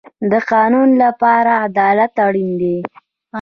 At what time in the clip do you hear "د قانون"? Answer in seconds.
0.31-0.89